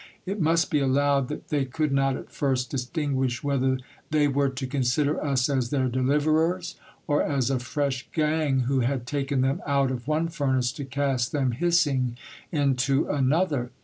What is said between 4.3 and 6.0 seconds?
to consider us as their